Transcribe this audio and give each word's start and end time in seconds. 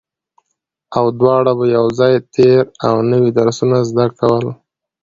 او 0.97 1.05
دواړو 1.19 1.51
به 1.59 1.65
يو 1.77 1.85
ځای 1.99 2.13
تېر 2.35 2.61
او 2.87 2.95
نوي 3.11 3.31
درسونه 3.37 3.77
زده 3.89 4.05
کول 4.19 4.45